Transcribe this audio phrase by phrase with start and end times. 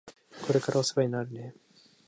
[0.47, 1.53] これからお世話になるね。